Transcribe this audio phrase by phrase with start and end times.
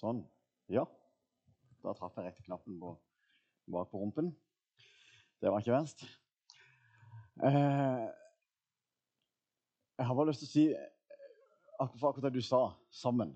[0.00, 0.22] Sånn.
[0.72, 0.86] Ja.
[1.84, 2.94] Da traff jeg rett knappen på,
[3.72, 4.30] bak på rumpen.
[5.40, 6.04] Det var ikke verst.
[7.44, 8.06] Eh,
[10.00, 10.64] jeg har bare lyst til å si
[11.80, 13.34] akkurat, akkurat det du sa, sammen.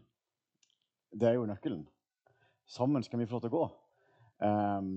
[1.12, 1.84] Det er jo nøkkelen.
[2.64, 3.64] Sammen skal vi få lov til å gå
[4.48, 4.90] eh,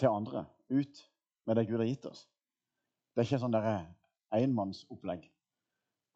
[0.00, 0.46] til andre.
[0.72, 1.04] Ut
[1.44, 2.24] med det Gud har gitt oss.
[3.12, 3.60] Det er ikke sånn
[4.32, 5.28] enmannsopplegg.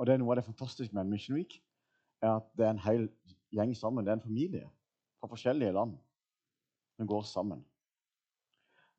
[0.00, 1.58] Og det er noe av det fantastiske med Mission Week
[2.24, 3.10] er at det er en hel
[3.54, 4.04] gjeng sammen.
[4.04, 4.70] Det er en familie
[5.20, 5.96] fra forskjellige land
[6.96, 7.64] som går sammen.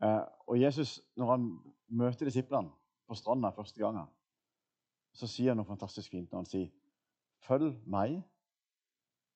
[0.04, 1.48] Eh, og Jesus, når han
[1.88, 2.70] møter disiplene
[3.08, 4.08] på stranda første gangen,
[5.18, 6.68] så sier han noe fantastisk fint når han sier
[7.42, 8.22] 'Følg meg'.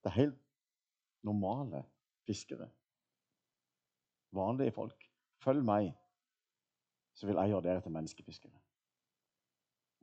[0.03, 0.39] Det er helt
[1.23, 1.83] normale
[2.25, 2.69] fiskere.
[4.31, 5.09] Vanlige folk.
[5.43, 5.93] Følg meg,
[7.13, 8.59] så vil jeg gjøre dere til menneskefiskere.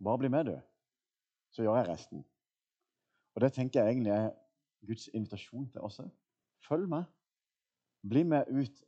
[0.04, 0.60] Bare bli med, du,
[1.50, 2.24] så gjør jeg resten.
[3.34, 4.30] Og Det tenker jeg egentlig er
[4.86, 6.00] Guds invitasjon til oss.
[6.68, 7.04] Følg med.
[8.08, 8.84] Bli med ut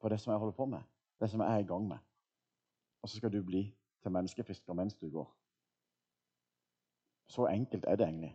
[0.00, 0.82] på det som jeg holder på med,
[1.20, 1.98] det som jeg er i gang med.
[3.02, 3.62] Og så skal du bli
[4.02, 5.28] til menneskefisker mens du går.
[7.28, 8.34] Så enkelt er det egentlig.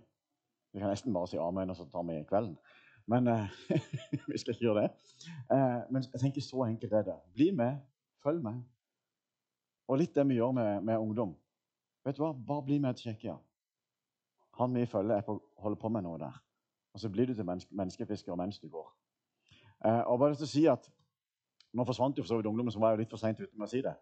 [0.74, 2.58] Vi kan nesten bare si amen, og så tar vi kvelden.
[3.06, 3.48] Men eh,
[4.32, 4.90] vi skal ikke gjøre det.
[5.52, 7.16] Eh, men jeg tenker så enkelt er det.
[7.34, 7.80] Bli med.
[8.24, 8.62] Følg med.
[9.88, 11.34] Og litt det vi gjør med, med ungdom.
[12.06, 12.32] Vet du hva?
[12.34, 13.36] Bare bli med til Tsjekkia.
[14.60, 16.40] Han vi følger, er på, holder på med noe der.
[16.94, 18.90] Og så blir du til menneske, menneskefisker mens du går.
[19.86, 20.92] Eh, og bare til å si at
[21.72, 23.64] Nå forsvant jo for så vidt ungdommen, så var jo litt for seint ute med
[23.64, 23.94] å si det.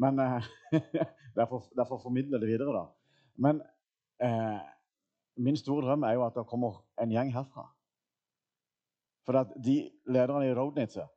[0.00, 0.46] Men eh,
[1.36, 2.86] derfor, derfor formidler det videre, da.
[3.36, 3.60] Men
[4.24, 4.62] eh,
[5.36, 7.66] min store drøm er jo at det kommer en gjeng herfra.
[9.28, 9.76] For at de
[10.08, 11.10] lederne i Roadnitzer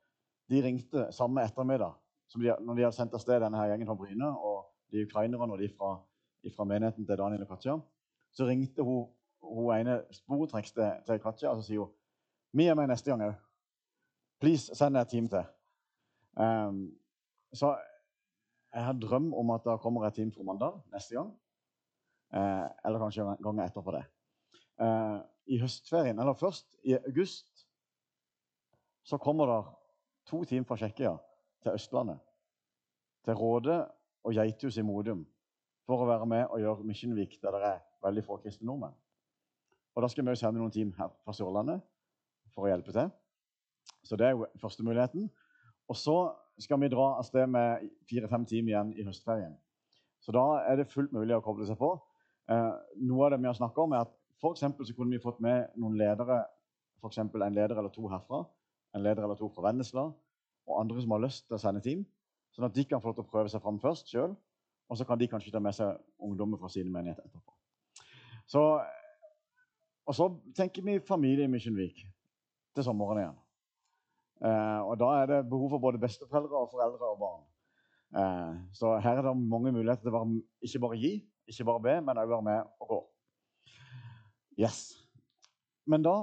[0.52, 1.96] de ringte samme ettermiddag
[2.28, 5.06] som de, når de hadde sendt av sted denne her gjengen fra Bryne og de
[5.08, 5.94] ukrainerne og de fra,
[6.56, 7.78] fra menigheten til Daniel og Katja.
[8.36, 9.08] Så ringte hun,
[9.42, 11.94] hun ene sporentreks til, Katja og så sier hun,
[12.54, 13.36] vi er med neste gang òg.
[14.42, 15.46] Please, send et team til.
[16.36, 16.90] Um,
[17.54, 17.76] så
[18.74, 21.30] jeg har drøm om at det kommer et team fra mandag neste gang.
[22.32, 24.04] Uh, eller kanskje gangen etterpå det.
[24.82, 27.68] Uh, I høstferien, eller først i august,
[29.04, 29.62] så kommer det
[30.26, 31.18] to team fra Tsjekkia
[31.64, 32.20] til Østlandet.
[33.26, 33.88] Til Råde
[34.24, 35.26] og Geithus i Modum
[35.86, 38.96] for å være med og gjøre Mission Week der det er veldig få kristne nordmenn.
[39.96, 41.82] Og Da skal vi sende noen team her fra Sørlandet
[42.54, 43.10] for å hjelpe til.
[44.04, 45.30] Så det er jo første muligheten.
[45.90, 46.16] Og så
[46.60, 49.58] skal vi dra av sted med fire-fem team igjen i høstferien.
[50.22, 51.96] Så da er det fullt mulig å koble seg på.
[52.52, 52.72] Eh,
[53.08, 55.70] noe av det vi har snakka om, er at for så kunne vi fått med
[55.78, 56.44] noen ledere,
[57.02, 57.18] f.eks.
[57.22, 58.46] en leder eller to herfra,
[58.96, 60.08] en leder eller to fra Vennesla,
[60.68, 62.06] og andre som har lyst til å sende team,
[62.56, 64.34] sånn at de kan få lov til å prøve seg fram først sjøl.
[64.92, 67.54] Og så kan de kanskje ta med seg ungdommer fra sine menigheter etterpå.
[68.50, 68.64] Så,
[70.06, 72.04] og så tenker vi familie i Mykjenvik,
[72.76, 73.40] til sommeren igjen.
[74.42, 77.44] Eh, og da er det behov for både besteforeldre og foreldre og barn.
[78.18, 81.14] Eh, så her er det mange muligheter til å være, ikke bare gi,
[81.52, 83.02] ikke bare be, men òg være med og gå.
[84.60, 84.80] Yes.
[85.86, 86.16] Men da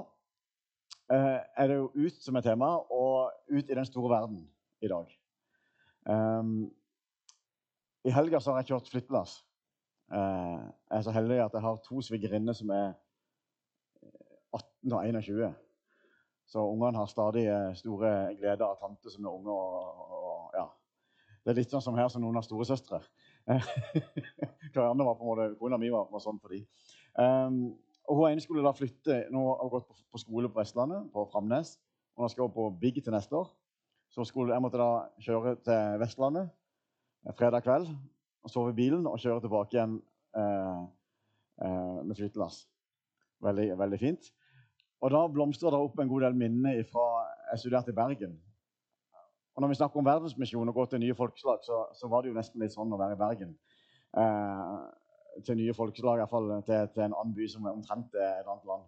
[1.13, 4.43] eh, er det jo ut som er tema, og ut i den store verden
[4.81, 5.15] i dag.
[6.09, 6.69] Um,
[8.07, 9.39] i helga har jeg kjørt flyttelass.
[10.09, 10.59] Eh,
[10.89, 12.93] jeg er så heldig at jeg har to svigerinner som er
[14.55, 15.49] 18 og 21.
[16.49, 19.53] Så ungene har stadig eh, store gleder av tante som er unge.
[19.53, 20.65] Og, og, ja.
[21.43, 23.01] Det er litt sånn som her som noen har storesøstre.
[24.73, 26.65] Karianne var på en måte, Kona mi var, var sånn for dem.
[27.19, 27.61] Um,
[28.09, 31.09] og hun ene skulle da flytte Nå har hun gått på, på, skole på Vestlandet,
[31.13, 31.75] på Framnes.
[32.17, 33.51] Og hun skal hun på Big til neste år.
[34.09, 36.49] Så skulle, jeg måtte da kjøre til Vestlandet
[37.37, 37.89] fredag kveld
[38.43, 39.97] og sove i bilen og kjøre tilbake igjen
[40.39, 40.83] eh,
[41.65, 42.63] eh, med flyttelass.
[43.43, 44.29] Veldig, veldig fint.
[44.99, 47.05] Og da blomstrer det opp en god del minner fra
[47.51, 48.35] jeg studerte i Bergen.
[49.55, 52.31] Og når vi snakker om verdensmisjon og gå til nye folkeslag, så, så, var det
[52.31, 53.55] jo nesten litt sånn å være i Bergen.
[54.19, 54.75] Eh,
[55.47, 58.85] til nye folkeslag, iallfall til, til en annen by som er omtrent et annet land.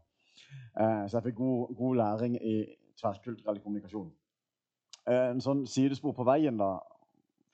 [0.80, 2.56] Eh, så jeg fikk god, god, læring i
[3.00, 4.10] tverrkulturell kommunikasjon.
[5.08, 6.74] Eh, en sånn sidespor på veien da,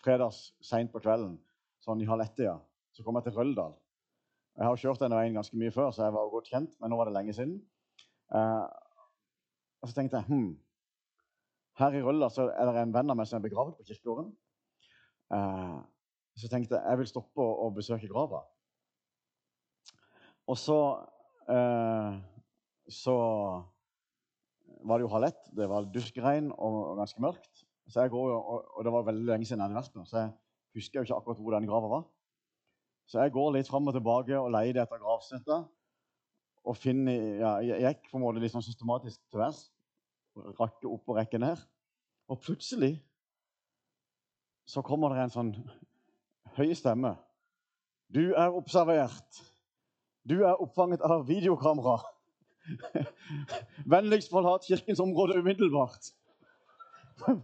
[0.06, 1.38] fredags seint på kvelden,
[1.84, 2.58] sånn i halv ett-tida,
[2.94, 3.74] så kom jeg til Røldal.
[4.58, 6.98] Jeg har kjørt denne veien ganske mye før, så jeg var godt kjent, men nå
[6.98, 7.58] var det lenge siden.
[8.34, 8.66] Uh,
[9.82, 10.50] og så tenkte jeg hm,
[11.80, 14.32] her i Rølla er det en venn av meg som er begravd på kirkegården.
[15.34, 15.80] Uh,
[16.38, 18.44] så tenkte jeg jeg vil stoppe og besøke grava.
[20.48, 20.80] Og så
[21.52, 22.18] uh,
[22.88, 23.16] så
[24.88, 25.42] var det jo halv ett.
[25.56, 27.64] Det var duskregn og ganske mørkt.
[27.88, 30.18] Så jeg går, og, og, det var veldig lenge siden jeg hadde vært der, så
[30.20, 30.32] jeg
[30.76, 32.06] husker jo ikke akkurat hvor den grava var.
[33.08, 35.62] Så jeg går litt fram og tilbake og leter etter gravstøtta.
[36.68, 39.62] Og finne ja, Jeg gikk på en måte litt sånn systematisk til værs.
[40.60, 41.62] Rakke opp og rekke ned.
[42.28, 42.98] Og plutselig
[44.68, 45.54] så kommer det en sånn
[46.58, 47.16] høy stemme.
[48.12, 49.42] Du er observert.
[50.28, 52.02] Du er oppfanget av videokamera.
[53.94, 56.12] Vennligst forlat kirkens område umiddelbart.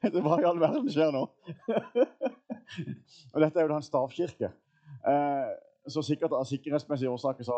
[0.00, 1.26] Hva i all verden skjer nå?
[3.34, 4.48] og dette er jo da en stavkirke.
[5.10, 5.50] Eh,
[5.92, 7.56] så sikkert av sikkerhetsmessige årsaker så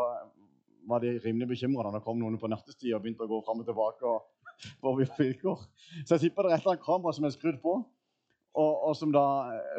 [0.89, 3.61] var de rimelig bekymra da det kom noen på nattestid og begynte å gå fram
[3.63, 4.03] og tilbake.
[4.07, 4.29] og
[4.81, 5.59] på vilkår.
[6.05, 7.73] Så jeg tipper det er et eller annet kamera som er skrudd på,
[8.53, 9.25] og, og som da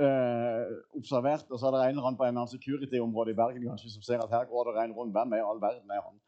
[0.03, 1.53] eh, observerte.
[1.53, 4.03] Og så er det en eller annen på en annen security-område i Bergen kanskje, som
[4.07, 5.15] ser at her går det en rundt.
[5.15, 6.19] Hvem er all verden er han?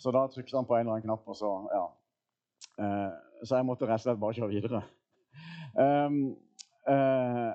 [0.00, 1.84] Så da trykket han på en eller annen knapp, og så ja.
[2.80, 3.12] Eh,
[3.44, 4.80] så jeg måtte rett og slett bare kjøre videre.
[5.74, 6.18] Um,
[6.88, 7.50] eh,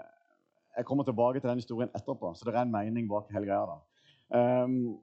[0.77, 3.65] jeg kommer tilbake til den historien etterpå, så det er en mening bak hele greia.
[3.65, 3.79] da.
[4.29, 5.01] Um,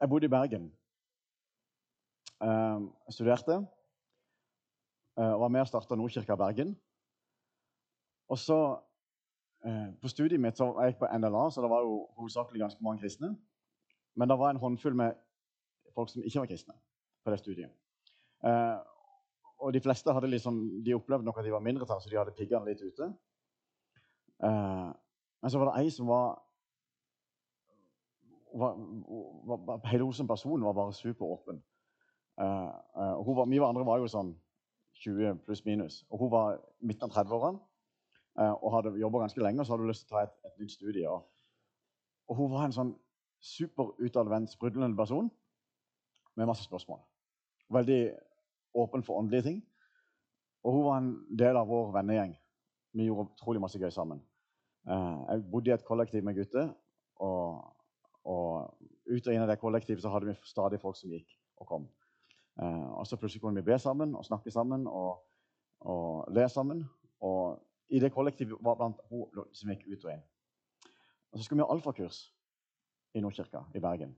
[0.00, 0.72] jeg bodde i Bergen.
[2.40, 3.56] Um, jeg studerte
[5.16, 6.76] uh, og var med og starta Nordkirka Bergen.
[8.28, 8.78] Og så
[9.66, 12.84] uh, På studiet mitt så jeg gikk på NLA, så det var jo hovedsakelig ganske
[12.84, 13.36] mange kristne.
[14.14, 15.18] Men det var en håndfull med
[15.94, 16.74] folk som ikke var kristne
[17.24, 17.74] på det studiet.
[18.46, 18.78] Uh,
[19.58, 22.34] og de fleste hadde liksom, de opplevde nok at de var mindretall, så de hadde
[22.38, 23.12] piggene litt ute.
[24.42, 26.34] Men så var det ei som var,
[28.58, 28.76] var,
[29.66, 31.62] var Hele hun som person var bare superåpen.
[32.40, 32.72] Uh,
[33.24, 34.34] uh, vi andre var jo sånn
[35.04, 36.04] 20 pluss minus.
[36.10, 37.62] Og hun var midten av 30-årene
[38.36, 40.58] og hadde jobba ganske lenge og så hadde hun lyst til å ta et, et
[40.60, 41.08] nytt studie.
[41.08, 41.22] Og,
[42.28, 42.90] og, hun var en sånn
[43.40, 45.30] superutadvendt, sprudlende person
[46.36, 47.00] med masse spørsmål.
[47.72, 48.00] Veldig
[48.76, 49.62] åpen for åndelige ting.
[50.66, 52.34] Og hun var en del av vår vennegjeng.
[52.96, 54.20] Vi gjorde utrolig masse gøy sammen.
[54.88, 56.70] Eh, jeg bodde i et kollektiv med gutter.
[57.24, 57.62] Og,
[58.26, 58.76] og
[59.06, 61.30] ut og inn av det kollektivet så hadde vi stadig folk som gikk
[61.62, 61.88] og kom.
[62.60, 65.22] Eh, og så plutselig kunne vi be sammen og snakke sammen og,
[65.86, 66.84] og le sammen.
[67.24, 70.24] Og i det kollektivet var blant hun som gikk ut og inn.
[71.32, 72.22] Og så skulle vi ha alfakurs
[73.14, 74.16] i Nordkirka i Bergen.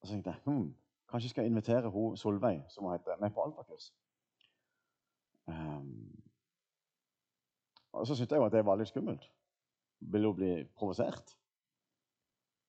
[0.00, 0.74] Og så tenkte jeg hm,
[1.10, 3.92] Kanskje skal invitere hun Solveig, som hun heter, med på alfakurs.
[5.46, 6.22] Um,
[7.92, 9.28] og så syntes jeg jo at det var litt skummelt.
[10.00, 11.36] Vil hun bli provosert?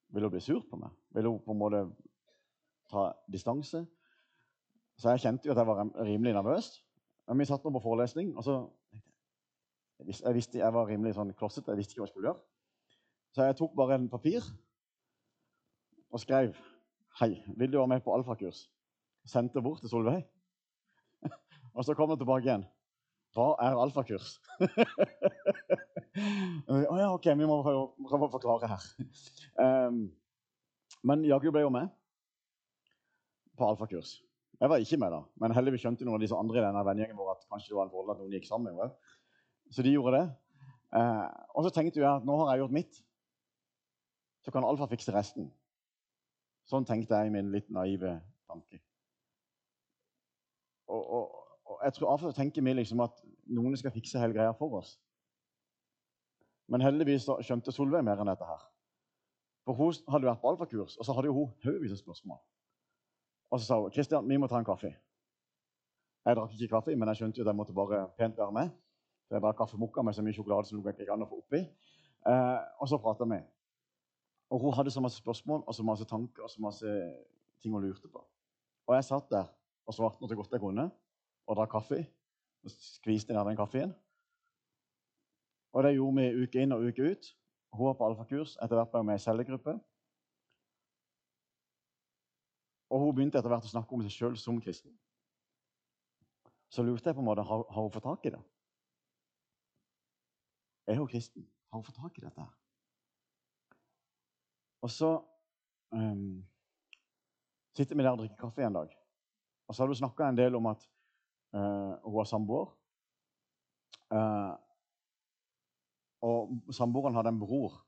[0.09, 0.93] Vil hun bli sur på meg?
[1.15, 1.83] Vil hun på en måte
[2.91, 3.85] ta distanse?
[4.97, 6.69] Så jeg kjente jo at jeg var rimelig nervøs.
[7.27, 8.61] Men vi satt nå på forelesning, og så
[9.99, 11.73] jeg visste jeg var rimelig sånn klossete.
[11.73, 12.43] Jeg visste ikke hva jeg skulle gjøre.
[13.35, 14.45] Så jeg tok bare en papir
[16.09, 16.55] og skrev
[17.19, 18.69] 'Hei, vil du være med på alfakurs?'
[19.25, 20.23] Sendte bort til Solveig.
[21.75, 22.65] og så kom hun tilbake igjen.
[23.37, 24.39] 'Hva er alfakurs?'
[26.67, 28.85] Å oh, ja, OK, vi må prøve å forklare her.
[29.61, 29.99] Um,
[31.05, 31.91] men Jakob ble jo med
[33.57, 34.15] på alfakurs.
[34.57, 37.19] Jeg var ikke med, da, men heldigvis skjønte noen av disse andre i denne vennegjengen
[37.19, 38.73] vår at kanskje det var en fordel at noen gikk sammen.
[38.73, 38.97] Med.
[39.69, 40.25] Så de gjorde det.
[40.97, 43.01] Uh, og så tenkte jeg at nå har jeg gjort mitt.
[44.41, 45.51] Så kan Alfa fikse resten.
[46.65, 48.17] Sånn tenkte jeg i min litt naive
[48.49, 48.81] tanke.
[50.87, 51.46] Og, og,
[51.83, 53.21] jeg tror Av og til tenker vi liksom at
[53.53, 54.97] noen skal fikse hele greia for oss.
[56.67, 58.63] Men heldigvis skjønte Solveig mer enn dette her.
[59.67, 62.39] For Hun hadde vært på alfakurs, og så hadde hun haugevis av spørsmål.
[63.51, 64.93] Og så sa hun Kristian, vi må ta en kaffe.
[66.27, 68.71] Jeg drakk ikke kaffe, men jeg skjønte jo at jeg måtte bare pent være med.
[69.27, 71.61] Så jeg drakk kaffemokka med så mye sjokolade som det gikk an å få oppi.
[72.27, 73.39] Eh, og så prata vi.
[74.51, 76.95] Og hun hadde så masse spørsmål og så masse tanker og så masse
[77.63, 78.23] ting hun lurte på.
[78.87, 79.47] Og jeg satt der
[79.87, 80.89] og svarte noe så godt jeg kunne,
[81.47, 82.03] og drakk kaffe.
[82.63, 83.95] Og skviste ned den kaffen.
[85.73, 87.33] Og det gjorde vi uke inn og uke ut.
[87.73, 88.57] Hun var på alfakurs.
[88.63, 89.75] Etter hvert ble hun med i cellegruppe.
[92.89, 94.95] Og hun begynte etter hvert å snakke om seg sjøl som kristen.
[96.71, 98.43] Så lurte jeg på en måte har, har hun fått tak i det.
[100.87, 101.47] Er hun kristen?
[101.71, 102.47] Har hun fått tak i dette?
[104.83, 105.13] Og så
[105.91, 106.43] um,
[107.75, 108.93] sitter vi der og drikker kaffe en dag.
[109.67, 110.83] Og så har du snakka en del om at
[111.57, 112.71] uh, hun har samboer.
[114.13, 114.53] Uh,
[116.27, 117.81] og samboeren hadde en bror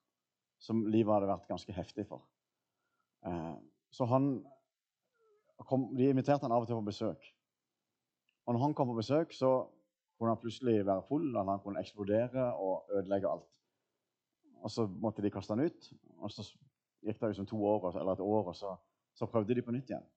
[0.60, 2.26] som livet hadde vært ganske heftig for.
[3.26, 3.56] Uh,
[3.92, 4.32] så han
[5.68, 7.30] kom, De inviterte han av og til på besøk.
[8.46, 9.68] Og når han kom på besøk, så
[10.18, 13.48] kunne han plutselig være full, og han kunne eksplodere og ødelegge alt.
[14.60, 15.94] Og så måtte de kaste han ut.
[16.18, 16.44] og så
[17.02, 18.76] gikk det liksom to år eller et år, og så,
[19.16, 20.08] så prøvde de på nytt igjen.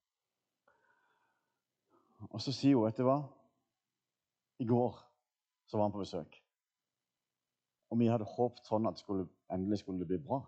[2.31, 3.21] Og så sier hun, vet du hva
[4.63, 4.99] I går
[5.67, 6.39] så var han på besøk.
[7.91, 10.39] Og vi hadde håpet sånn at skulle, endelig skulle det bli bra.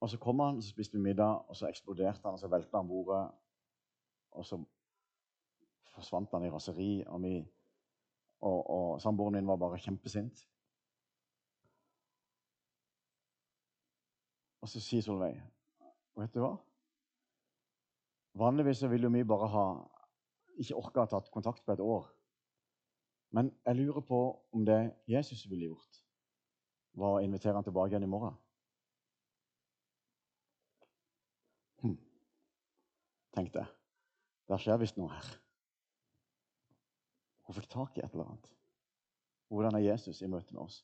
[0.00, 2.80] Og så kom han, så spiste vi middag, og så eksploderte han, og så velta
[2.80, 3.22] han bordet.
[4.36, 4.58] Og så
[5.94, 7.34] forsvant han i raseri, og, vi,
[8.40, 10.44] og, og samboeren min var bare kjempesint.
[14.60, 15.38] Og så sier Solveig
[16.20, 16.52] Vet du hva?
[18.36, 19.64] Vanligvis vil jo vi bare ha
[20.60, 22.06] ikke orka å tatt kontakt på et år.
[23.30, 24.20] Men jeg lurer på
[24.52, 26.00] om det Jesus ville gjort,
[26.98, 28.34] var å invitere han tilbake igjen i morgen.
[31.84, 31.98] Hm.
[33.36, 33.76] Tenkte jeg.
[34.50, 35.28] Der skjer visst noe her.
[37.46, 38.50] Hun fikk tak i et eller annet.
[39.50, 40.82] Hvordan er Jesus i møte med oss?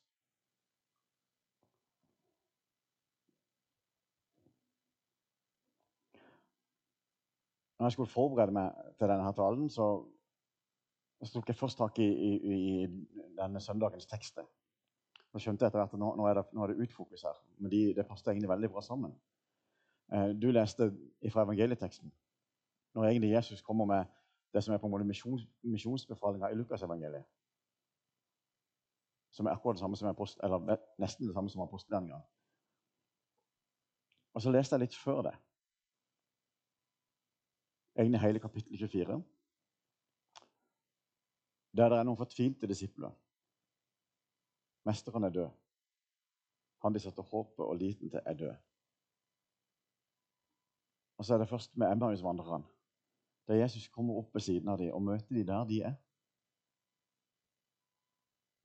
[7.79, 9.87] Når jeg skulle forberede meg til denne talen, så,
[11.23, 12.87] så tok jeg først tak i, i, i
[13.37, 14.47] denne søndagens tekster.
[15.33, 17.41] Så skjønte jeg etter hvert at nå, nå, er, det, nå er det utfokus her.
[17.59, 19.13] Men de, det passet egentlig veldig bra sammen.
[20.13, 20.89] Eh, du leste
[21.33, 22.13] fra evangelieteksten.
[22.95, 24.05] Når egentlig Jesus kommer med
[24.55, 27.27] det som er på en måte misjons, misjonsbefalinga i Lukasevangeliet.
[29.31, 32.23] Som er akkurat det samme som post, eller nesten det samme som apostelgjerninga.
[34.35, 35.35] Og så leste jeg litt før det
[37.99, 39.25] egentlig hele kapittel 24.
[41.77, 43.13] Der det er noen fortvilte disipler.
[44.87, 45.51] Mesteren er død.
[46.83, 48.55] Han de setter håpet og liten til, er død.
[51.19, 52.65] Og så er det først med Emmaus-vandrerne,
[53.49, 55.95] der Jesus kommer opp ved siden av dem og møter dem der de er.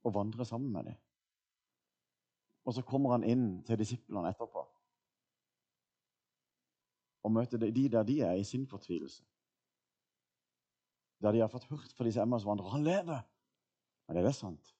[0.04, 0.94] Og vandrer sammen med dem.
[2.64, 4.71] Og så kommer han inn til disiplene etterpå
[7.22, 9.24] og møte de der de er i sin fortvilelse.
[11.22, 13.20] Der de har fått hørt fra disse Emmaus-vandrerne han lever.
[14.08, 14.74] Men er det sant?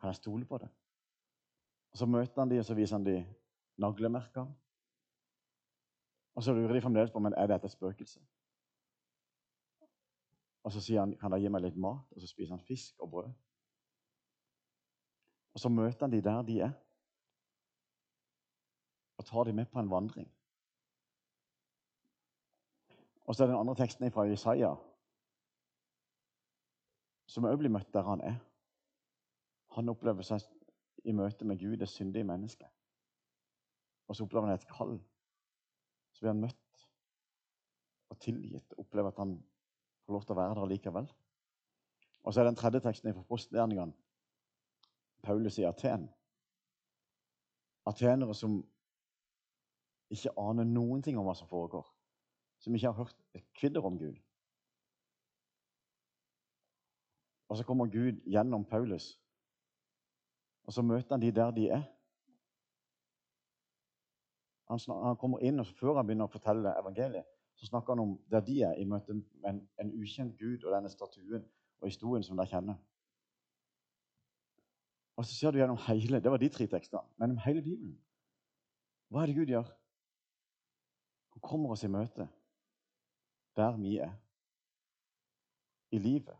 [0.00, 0.68] Kan jeg stole på det?
[1.92, 3.34] Og Så møter han de, og så viser han de
[3.76, 4.46] naglemerker.
[6.34, 8.20] Og så lurer de fremdeles på men er dette et spøkelse.
[10.62, 13.00] Og så sier han kan dere gi meg litt mat, og så spiser han fisk
[13.02, 13.32] og brød.
[15.52, 16.72] Og så møter han de der de er,
[19.18, 20.30] og tar de med på en vandring.
[23.24, 24.76] Og så er den andre teksten fra Isaiah,
[27.26, 28.40] som òg blir møtt der han er.
[29.76, 30.42] Han opplever seg
[31.08, 32.68] i møte med Gud, det syndige mennesket.
[34.08, 34.98] Og så opplever han et kall.
[36.12, 36.86] Så blir han møtt
[38.12, 38.74] og tilgitt.
[38.78, 39.38] Opplever at han
[40.04, 41.08] får lov til å være der likevel.
[42.22, 43.94] Og så er den tredje teksten fra postgjerningene.
[45.22, 46.08] Paulus i Aten.
[47.86, 48.58] Atenere som
[50.12, 51.86] ikke aner noen ting om hva som foregår
[52.62, 54.14] som ikke har hørt et kvidder om Gud.
[57.48, 59.18] Og så kommer Gud gjennom Paulus,
[60.64, 61.82] og så møter han de der de er.
[64.70, 67.26] Han, han kommer inn, og Før han begynner å fortelle evangeliet,
[67.58, 70.72] så snakker han om der de er i møte med en, en ukjent Gud og
[70.72, 71.44] denne statuen
[71.82, 72.78] og historien som de kjenner.
[75.18, 77.02] Og så ser du gjennom hele Det var de tre tekstene.
[77.20, 77.98] Men om hele Bibelen.
[79.12, 79.68] Hva er det Gud gjør?
[81.36, 82.30] Han kommer oss i møte
[83.56, 84.12] der vi er.
[85.90, 86.36] I livet.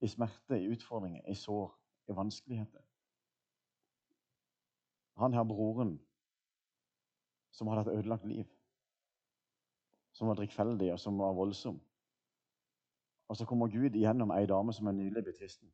[0.00, 1.70] I smerte, i utfordringer, i sår,
[2.08, 2.82] i vanskeligheter.
[5.16, 5.96] Han her broren
[7.50, 8.44] som hadde et ødelagt liv.
[10.12, 11.80] Som var drikkfeldig og som var voldsom.
[13.28, 15.72] Og så kommer Gud igjennom ei dame som er nylig blitt kristen.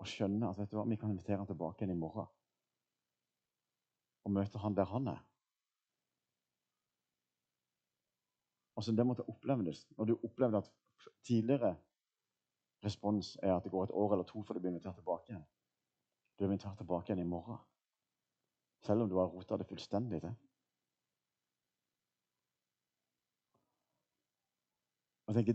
[0.00, 2.26] Og skjønner at vet du hva, vi kan invitere han tilbake igjen i morgen.
[4.24, 5.20] Og møte han der han er.
[8.76, 9.86] Altså, Det måtte oppleves.
[9.96, 10.70] Når du opplevde at
[11.22, 11.76] tidligere
[12.84, 15.44] respons er at det går et år eller to før du blir invitert tilbake igjen.
[16.38, 17.58] Du er invitert tilbake igjen i morgen.
[18.82, 20.34] Selv om du har rota det fullstendig til.
[25.26, 25.54] Og tenker,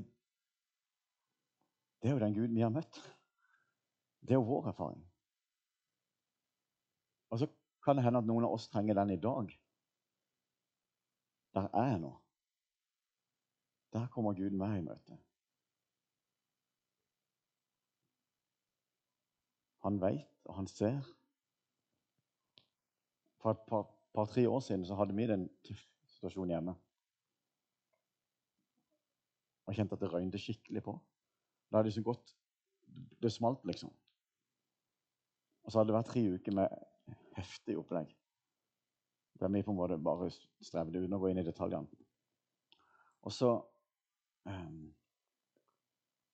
[2.02, 2.96] Det er jo den Gud vi har møtt.
[4.22, 5.12] Det er jo vår erfaring.
[7.30, 7.48] Og så
[7.84, 9.60] kan det hende at noen av oss trenger den i dag.
[11.54, 12.19] Der er jeg nå.
[13.93, 15.17] Der kommer Gud meg i møte.
[19.86, 21.00] Han veit, og han ser.
[23.39, 26.75] For et par-tre par, år siden så hadde vi den tøff situasjonen hjemme.
[29.65, 30.98] Og kjente at det røynte skikkelig på.
[31.69, 32.36] Det hadde liksom gått
[33.22, 33.91] Det smalt, liksom.
[35.63, 36.72] Og så hadde det vært tre uker med
[37.38, 38.15] heftig opplegg.
[39.39, 41.88] Der vi på en måte bare strevde uten å gå inn i detaljene.
[43.22, 43.51] Og så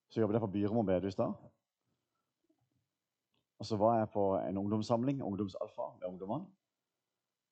[0.09, 1.31] så jobbet jeg på Byremo bedehus da.
[3.59, 6.45] Og så var jeg på en ungdomssamling, ungdomsalfa, med ungdommene.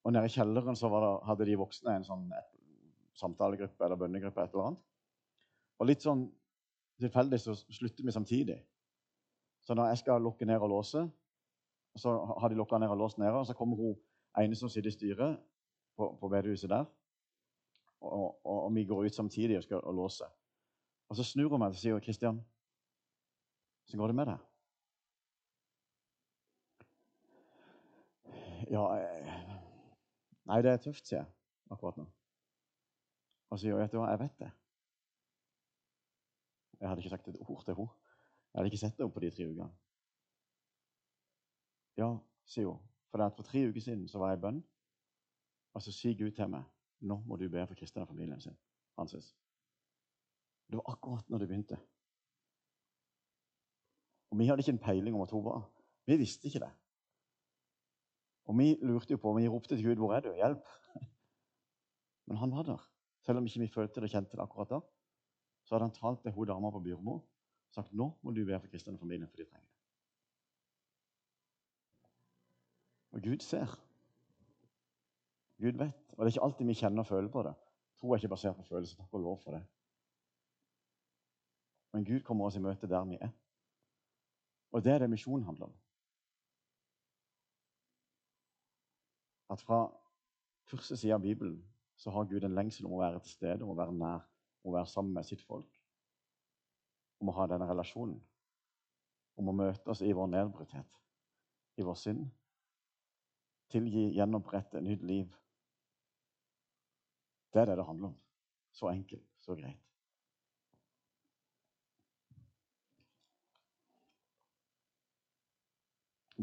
[0.04, 2.30] Og nede i kjelleren så det, hadde de voksne en sånn
[3.20, 4.42] samtalegruppe eller bønnegruppe.
[4.42, 4.86] et eller annet.
[5.80, 6.26] Og litt sånn
[7.00, 8.60] tilfeldig så slutter vi samtidig.
[9.64, 11.04] Så når jeg skal lukke ned og låse,
[11.96, 13.96] så har de lukka ned og låst nede, og så kommer hun
[14.40, 15.40] ene som sitter i styret
[15.98, 16.86] på, på bedehuset der,
[18.02, 20.26] og, og, og, vi går ut samtidig og skal og låse.
[21.14, 22.40] Og så snur hun meg og sier Kristian,
[23.86, 24.40] så går det med deg?
[28.74, 29.36] Ja eh,
[30.50, 31.28] Nei, det er tøft, sier jeg
[31.70, 32.08] akkurat nå.
[33.52, 34.50] Og så sier hun, vet du hva, jeg vet det.
[36.80, 38.18] Jeg hadde ikke sagt et ord til henne.
[38.50, 39.70] Jeg hadde ikke sett henne på de tre ukene.
[42.02, 42.10] Ja,
[42.56, 42.82] sier hun.
[43.14, 44.64] For, for tre uker siden så var jeg i bønn,
[45.78, 46.66] og så sier Gud til meg
[47.06, 48.58] nå må du be for Kristian og familien sin.
[48.98, 49.36] Hanses.
[50.68, 51.78] Det var akkurat når det begynte.
[54.32, 55.70] Og Vi hadde ikke en peiling om at hun var.
[56.06, 56.72] Vi visste ikke det.
[58.46, 60.34] Og vi lurte jo på, vi ropte til Gud 'Hvor er du?
[60.34, 60.68] Hjelp!'
[62.28, 62.90] Men han var der.
[63.22, 64.80] Selv om ikke vi følte det og kjente det akkurat da.
[65.64, 67.30] Så hadde han talt til hun dama på Byrmo og
[67.72, 69.84] sagt 'Nå må du være for kristne familien, for de trenger det'.
[73.12, 73.80] Og Gud ser.
[75.62, 75.94] Gud vet.
[76.10, 77.54] Og det er ikke alltid vi kjenner og føler på det.
[78.00, 78.98] Tro er ikke basert på følelser.
[78.98, 79.66] Takk og lov for det.
[81.94, 83.32] Men Gud kommer oss i møte der vi er.
[84.74, 85.76] Og det er det misjonen handler om.
[89.54, 89.92] at fra
[90.66, 91.62] første side av Bibelen
[91.96, 94.26] så har Gud en lengsel om å være til stede, om å være nær,
[94.64, 95.70] om å være sammen med sitt folk.
[97.22, 98.18] Om å ha denne relasjonen.
[99.38, 101.00] Om å møte oss i vår nedbrutthet,
[101.78, 102.26] i vår synd.
[103.74, 105.32] Tilgi, gjenopprette, nytt liv.
[107.54, 108.20] Det er det det handler om.
[108.74, 109.93] Så enkelt, så greit.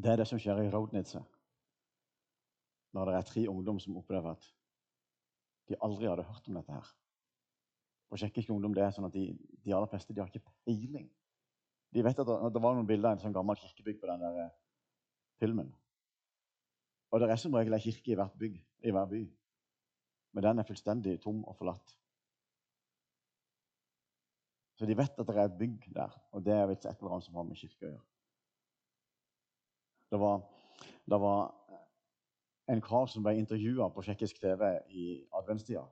[0.01, 1.21] Det er det som skjer i Roadnitze
[2.97, 4.47] når det er tre ungdom som opplever at
[5.69, 6.89] de aldri hadde hørt om dette her.
[8.11, 9.29] På tsjekkisk ungdom det er sånn at de,
[9.63, 11.07] de aller fleste de har ikke peiling.
[11.95, 14.11] De vet at det, at det var noen bilder av en sånn gammel kirkebygg på
[14.11, 14.57] den der eh,
[15.43, 15.71] filmen.
[17.11, 19.23] Og det er som regel ei kirke i hvert bygg, i hver by.
[20.35, 21.97] Men den er fullstendig tom og forlatt.
[24.79, 27.27] Så de vet at det er et bygg der, og det er et eller annet
[27.27, 28.07] som har med kirke å gjøre.
[30.11, 30.43] Det var,
[31.07, 31.55] det var
[32.71, 35.07] en kar som ble intervjua på tsjekkisk TV i
[35.39, 35.85] adventstida.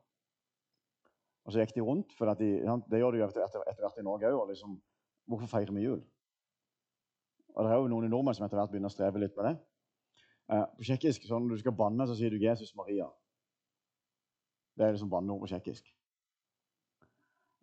[1.47, 2.51] Og så gikk de rundt, for de,
[2.91, 4.51] det gjør de jo etter, etter, hvert i Norge òg.
[4.51, 4.75] Liksom,
[5.31, 6.03] hvorfor feirer vi jul?
[7.55, 9.55] Og Det er jo noen nordmenn som etter hvert begynner å streve litt med det.
[10.53, 13.09] Eh, på tsjekkisk, sånn, Når du skal banne, så sier du 'Jesus Maria'.
[14.77, 15.89] Det er liksom banneord på tsjekkisk.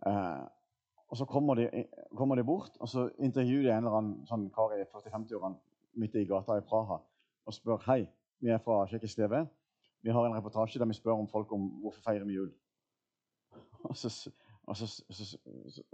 [0.05, 0.45] Eh,
[1.07, 1.85] og så kommer de,
[2.17, 5.55] kommer de, bort, og så intervjuer de en eller annen sånn kar i 40-50-årene
[5.95, 6.97] midt i gata i Praha
[7.45, 8.07] og spør hei,
[8.39, 9.45] vi er fra Tsjekkisk TV.
[10.01, 12.53] Vi har en reportasje der vi spør om folk om hvorfor feirer vi jul.
[13.89, 14.31] Og så,
[14.63, 15.37] og så, så,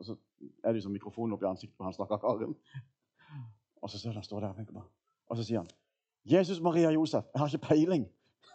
[0.01, 0.15] så
[0.63, 2.45] er det sånn mikrofonen oppi ansiktet på han stakkar.
[3.81, 4.85] Og så ser han står der og.
[5.27, 5.67] Og så sier han
[6.25, 8.07] 'Jesus, Maria, Josef, jeg har ikke peiling'.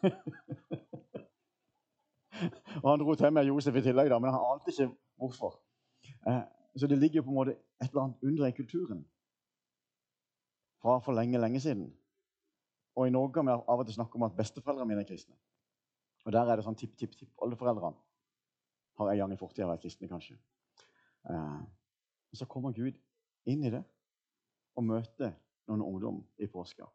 [2.82, 5.60] og han dro til med Josef i tillegg, da, men han ante ikke hvorfor.
[6.28, 6.42] Eh,
[6.76, 9.06] så det ligger på en måte et eller annet under i kulturen
[10.86, 11.86] fra for lenge, lenge siden.
[12.96, 15.34] Og i Norge kan vi av og til snakke om at besteforeldrene mine er kristne.
[16.24, 17.98] Og der er det sånn tipp-tipp-tipp-oldeforeldrene
[18.96, 20.38] har en gang i fortida vært kristne, kanskje.
[21.30, 21.58] Eh,
[22.38, 22.96] så kommer Gud
[23.50, 23.82] inn i det
[24.76, 25.34] og møter
[25.66, 26.86] noen ungdom i påska.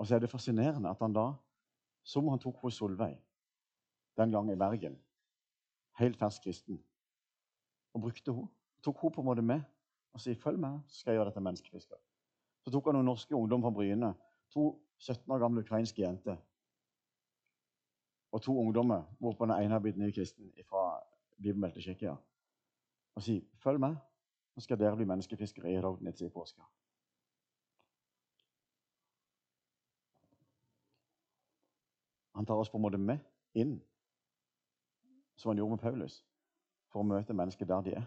[0.00, 1.26] Og så er det fascinerende at han da,
[2.04, 3.18] som han tok hos Solveig
[4.20, 4.96] den gang i Bergen,
[6.00, 6.80] helt fersk kristen,
[7.94, 8.48] og brukte henne,
[8.84, 9.64] tok hun på en måte med
[10.12, 12.02] og sier 'følg med, så skal jeg gjøre dette menneskefisker'.
[12.64, 14.14] Så tok han noen norske ungdom fra Bryne.
[14.50, 16.36] To 17 år gamle ukrainske jenter.
[18.32, 21.00] Og to ungdommer, hvorpå den ene har blitt ny kristen fra
[21.42, 22.16] bibelbeltet Tsjekkia.
[23.14, 23.96] Og sier, 'Følg med,
[24.54, 26.68] så skal dere bli menneskefiskere i Rognitz i påska'.
[32.34, 33.18] Han tar oss på en måte med
[33.54, 33.82] inn,
[35.36, 36.24] som han gjorde med Paulus,
[36.88, 38.06] for å møte mennesker der de er.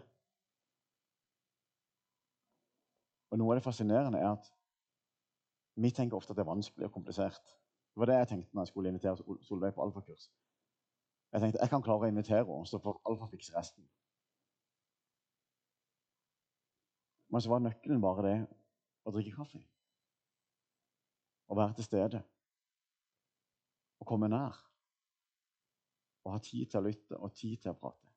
[3.34, 4.46] Og Noe av det fascinerende er at
[5.82, 7.40] vi tenker ofte at det er vanskelig og komplisert.
[7.90, 10.28] Det var det jeg tenkte når jeg skulle invitere Solveig på alfakurs.
[11.32, 13.88] Jeg tenkte jeg kan klare å invitere henne, så får alfa fikse resten.
[17.26, 18.36] Men så var nøkkelen bare det
[19.02, 19.58] å drikke kaffe.
[21.50, 22.20] Å være til stede.
[23.98, 24.60] Å komme nær.
[26.22, 28.14] Å ha tid til å lytte og tid til å prate.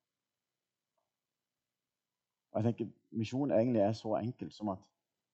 [2.51, 4.85] Og jeg tenker Misjon egentlig er så enkelt som at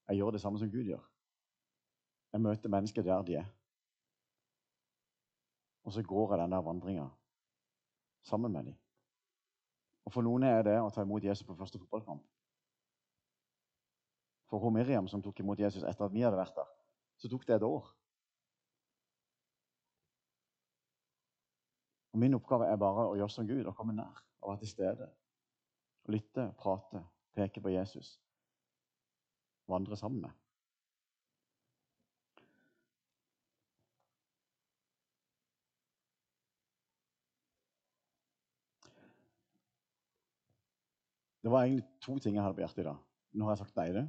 [0.08, 1.04] Jeg gjør det samme som Gud gjør.
[2.34, 3.50] Jeg møter mennesker der de er.
[5.84, 7.10] Og så går jeg den der vandringa
[8.24, 8.76] sammen med dem.
[10.06, 12.24] Og For noen er det å ta imot Jesus på første fotballkamp.
[14.52, 16.72] For hun Miriam som tok imot Jesus etter at vi hadde vært der,
[17.18, 17.88] så tok det et år.
[22.14, 24.74] Og Min oppgave er bare å gjøre som Gud og komme nær og være til
[24.74, 25.08] stede.
[26.12, 27.02] Lytte, prate,
[27.34, 28.20] peke på Jesus.
[29.68, 30.32] Vandre sammen med.
[41.44, 43.00] Det var egentlig to ting jeg hadde på hjertet i dag.
[43.36, 44.04] Nå har jeg sagt nei det.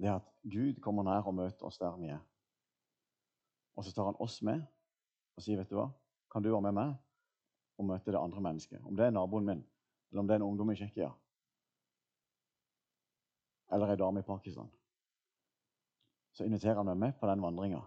[0.00, 2.20] Det er at Gud kommer nær og møter oss der vi er.
[3.76, 4.60] Og så tar han oss med
[5.36, 5.88] og sier, 'Vet du hva,
[6.30, 6.94] kan du være med meg
[7.78, 9.64] og møte det andre mennesket?' Om det er naboen min,
[10.10, 11.12] eller om det er en ungdom i Tsjekkia,
[13.70, 14.68] eller ei dame i Pakistan,
[16.32, 17.80] så inviterer han meg med på den vandringa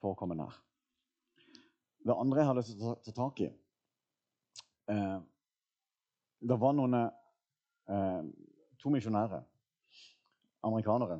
[0.00, 0.54] for å komme nær.
[2.06, 3.48] Det andre jeg har lyst til å ta tak i
[4.92, 5.16] eh,
[6.46, 8.20] Det var noen eh,
[8.78, 9.42] to misjonærer,
[10.66, 11.18] amerikanere,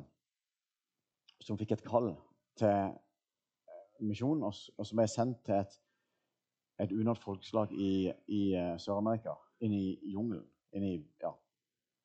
[1.43, 2.13] som fikk et kall
[2.59, 2.95] til eh,
[3.99, 5.75] misjon, og, og som ble sendt til et,
[6.85, 9.33] et unådd folkeslag i, i uh, Sør-Amerika,
[9.65, 10.45] inn i jungelen.
[10.75, 11.31] Inn i ja,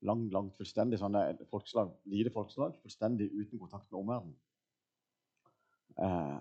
[0.07, 4.39] langt, langt fullstendig sånne folkeslag, lite folkeslag, fullstendig uten kontakt med omverdenen.
[5.99, 6.39] Eh,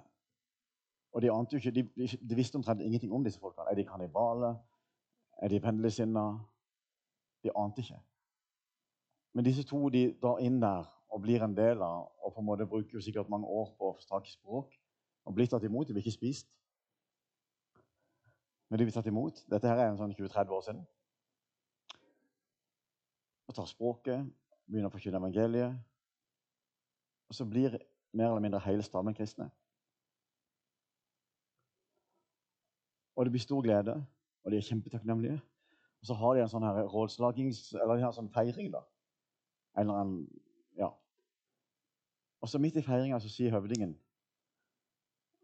[1.12, 3.68] og de, ante jo ikke, de, de, visste omtrent ingenting om disse folkene.
[3.70, 4.56] Er de kannibaler?
[5.42, 6.26] Er de pendlersinna?
[7.44, 8.00] De ante ikke.
[9.34, 12.48] Men disse to de drar inn der og blir en del av og på en
[12.48, 14.78] måte bruker jo sikkert mange år på å få tak i språk.
[15.28, 15.88] Og blir tatt imot.
[15.88, 16.48] De blir ikke spist.
[18.70, 19.44] Men de blir tatt imot.
[19.52, 20.86] Dette her er en sånn 20-30 år siden.
[23.52, 24.28] Og tar språket,
[24.64, 25.74] begynner å forkynne evangeliet.
[27.28, 27.74] Og så blir
[28.16, 29.50] mer eller mindre hele stammen kristne.
[33.20, 33.98] Og det blir stor glede,
[34.44, 35.42] og de er kjempetakknemlige.
[36.00, 37.62] Og så har de en sånn her rådslagings...
[37.76, 38.86] Eller de har en sånn feiring, da.
[39.76, 40.24] En eller annen
[40.80, 40.94] Ja.
[42.40, 43.98] Og så midt i feiringa så sier høvdingen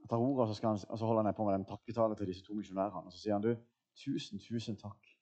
[0.07, 2.47] tar ordet, og så, han, og så holder han på med den takketalen til disse
[2.47, 3.11] to misjonærene.
[3.11, 3.51] Og så sier han du,
[3.99, 5.15] tusen, tusen takk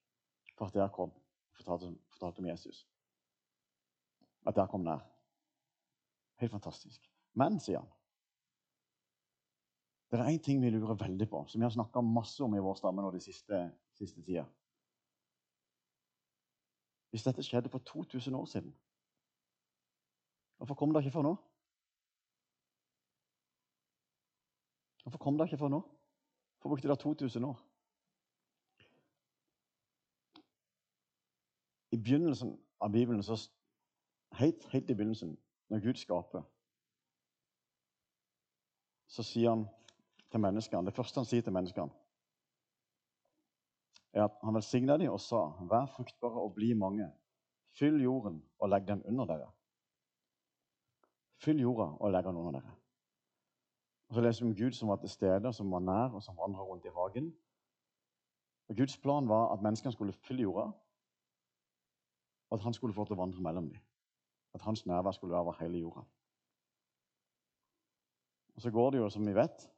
[0.54, 1.18] for at dere kom
[1.56, 2.86] fortalte, fortalte om Jesus.
[4.46, 5.04] At der kom nær.
[6.42, 7.12] Helt fantastisk.
[7.34, 7.92] Men, sier han,
[10.12, 12.62] det er én ting vi lurer veldig på, som vi har snakka masse om i
[12.62, 13.58] vår stamme nå de siste,
[13.98, 14.46] siste tida.
[17.12, 18.72] Hvis dette skjedde for 2000 år siden,
[20.58, 21.34] hvorfor kom det ikke for nå?
[25.04, 25.82] Hvorfor kom det ikke for nå?
[26.56, 27.60] Hvorfor brukte det 2000 år?
[31.96, 33.38] I begynnelsen av Bibelen, så,
[34.36, 35.38] helt, helt i begynnelsen,
[35.72, 36.44] når Gud skaper,
[39.08, 39.64] så sier han
[40.32, 40.84] til menneskene.
[40.90, 41.94] Det første han sier til menneskene,
[44.12, 47.08] er at han velsigna dem og sa, vær fruktbare og bli mange.
[47.80, 49.50] Fyll jorden og legg den under dere.
[51.44, 52.76] Fyll jorda og legg den under dere.
[54.08, 56.38] Og Så leser vi om Gud som var til stede, som var nær, og som
[56.38, 57.36] vandra rundt i hagen.
[58.68, 60.72] Og Guds plan var at menneskene skulle fylle jorda,
[62.56, 63.82] at han skulle få lov til å vandre mellom dem.
[64.54, 66.06] At hans nærvær skulle være over hele jorda.
[68.56, 69.72] Og Så går det jo, som vi vet,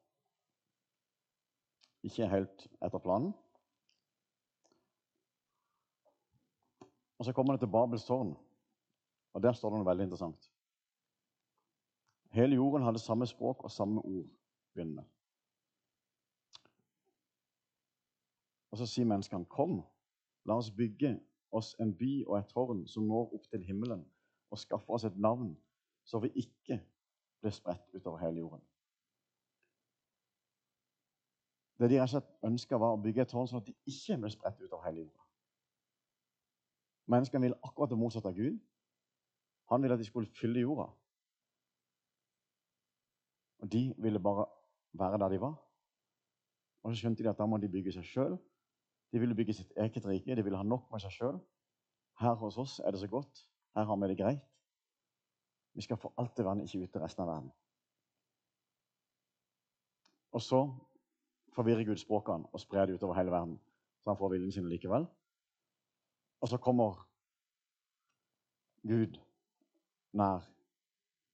[2.04, 3.34] ikke helt etter planen.
[7.18, 8.36] Og så kommer det til Babels tårn,
[9.34, 10.52] og der står det noe veldig interessant.
[12.38, 14.30] Hele jorden hadde samme språk og samme ord.
[14.74, 15.06] begynnende.
[18.72, 19.84] Og så sier menneskene, 'Kom,
[20.46, 21.20] la oss bygge
[21.52, 24.06] oss en by og et tårn som når opp til himmelen,'
[24.50, 25.58] 'og skaffer oss et navn,
[26.04, 26.82] så vi ikke
[27.42, 28.68] blir spredt utover hele jorden.'
[31.80, 34.18] Det de rett og slett ønska, var å bygge et tårn sånn at de ikke
[34.18, 35.24] ble spredt utover hele jorda.
[37.08, 38.58] Menneskene ville akkurat det motsatte av Gud.
[39.70, 40.88] Han ville at de skulle fylle jorda.
[43.62, 44.48] Og de ville bare
[44.98, 45.56] være der de var.
[46.84, 48.38] Og så skjønte de at da må de bygge seg sjøl.
[49.12, 50.36] De ville bygge sitt eget rike.
[50.36, 51.40] De ville ha nok med seg sjøl.
[52.20, 53.44] Her hos oss er det så godt.
[53.76, 54.44] Her har vi det greit.
[55.74, 57.52] Vi skal få alt det vannet ikke ut til resten av verden.
[60.32, 60.62] Og så
[61.56, 63.60] forvirrer Gud språkene og sprer det utover hele verden.
[64.02, 65.06] Så han får viljen sin likevel.
[66.42, 67.08] Og så kommer
[68.88, 69.18] Gud
[70.14, 70.50] nær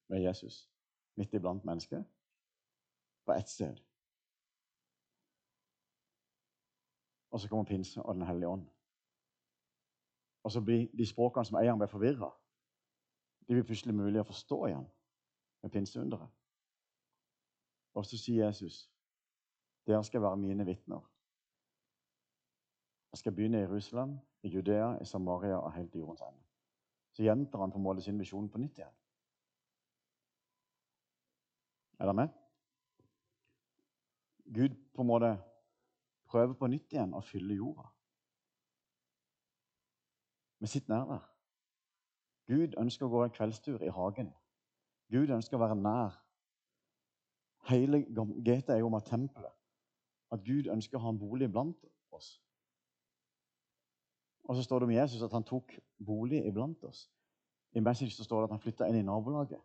[0.08, 0.70] med Jesus
[1.16, 2.04] midt iblant mennesker
[3.26, 3.78] på ett sted.
[7.34, 8.68] Og så kommer pinse og Den hellige ånd.
[10.44, 12.30] Og så blir de språkene som eieren ble forvirra,
[13.48, 14.86] de blir plutselig mulig å forstå igjen
[15.64, 16.30] med pinseunderet.
[17.94, 18.90] Og så sier Jesus,
[19.86, 21.10] 'Dere skal være mine vitner.'
[23.12, 26.44] Jeg skal begynne i Jerusalem, i Judea, i Samaria og helt til jordens ende.
[27.12, 28.96] Så gjentar han på en måte sin visjon på nytt igjen.
[32.00, 32.30] Er dere med?
[34.54, 35.53] Gud på en måte
[36.34, 37.86] prøver på nytt igjen å fylle jorda
[40.64, 41.26] med sitt nærvær.
[42.48, 44.30] Gud ønsker å gå en kveldstur i hagen.
[45.12, 46.16] Gud ønsker å være nær.
[47.68, 49.52] Hele GT er jo om at tempelet.
[50.32, 51.84] At Gud ønsker å ha en bolig blant
[52.16, 52.38] oss.
[54.48, 57.06] Og så står det om Jesus at han tok bolig iblant oss.
[57.76, 59.60] I Message så står det at han flytta inn i nabolaget.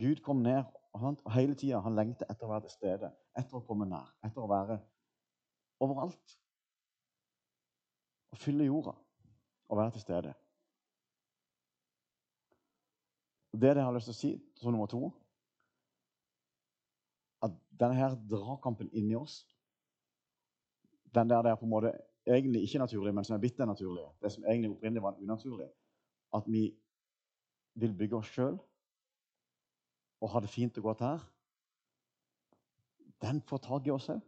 [0.00, 3.64] Gud kom ned og hele tida han lengter etter å være til stede, etter å
[3.64, 4.82] komme nær, etter å være
[5.82, 6.36] overalt.
[8.32, 8.94] Å fylle jorda
[9.68, 10.32] og være til stede.
[13.52, 15.10] Det er det jeg har lyst til å si som nummer to.
[17.44, 19.42] At denne her dragkampen inni oss,
[21.12, 21.92] den der det er på en måte
[22.26, 25.68] egentlig ikke naturlig, men som er blitt det naturlige, det som egentlig opprinnelig var unaturlig,
[26.32, 26.70] at vi
[27.74, 28.56] vil bygge oss sjøl
[30.22, 31.24] og ha det fint og godt her,
[33.22, 34.22] den får tak i oss òg.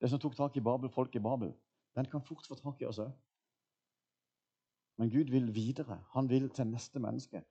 [0.00, 1.54] Det som tok tak i Babel, folk i Babel,
[1.94, 3.12] den kan fort få tak i oss òg.
[4.96, 6.04] Men Gud vil videre.
[6.12, 7.42] Han vil til neste menneske.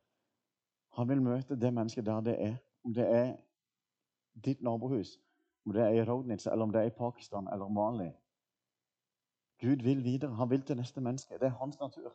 [0.97, 2.55] Han vil møte det mennesket der det er.
[2.85, 3.35] Om det er
[4.45, 5.17] ditt nabohus,
[5.65, 8.11] om det er i Rodnitz, eller om det er i Pakistan eller Mali.
[9.61, 10.35] Gud vil videre.
[10.35, 11.33] Han vil til neste menneske.
[11.33, 12.13] Det er hans natur.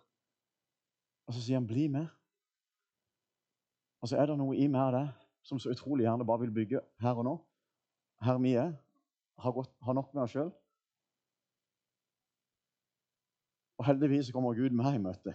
[1.27, 2.09] Og så sier han 'bli med'.
[4.01, 5.09] Og så er det noe i meg og deg
[5.43, 7.35] som så utrolig gjerne bare vil bygge her og nå.
[8.23, 8.73] Her vi er.
[9.41, 10.51] Har, gått, har nok med oss sjøl.
[13.81, 15.33] Og heldigvis kommer Gud meg i møte.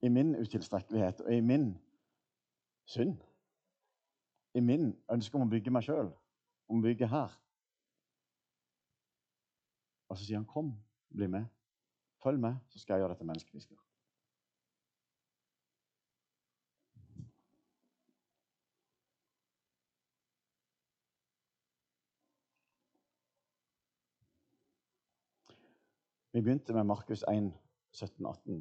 [0.00, 1.74] I min utilstrekkelighet og i min
[2.88, 3.18] synd.
[4.56, 6.08] I min ønske om å bygge meg sjøl,
[6.70, 7.34] om å bygge her.
[10.08, 10.72] Og så sier han, 'Kom,
[11.12, 11.44] bli med.
[12.22, 13.85] Følg med, så skal jeg gjøre deg til menneskefisker.'
[26.36, 27.52] Vi begynte med Markus 1,
[27.94, 28.58] 17-18.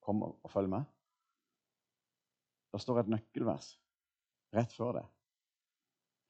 [0.00, 0.84] Kom og følg med.
[2.70, 3.72] Det står et nøkkelvers
[4.54, 5.02] rett før det.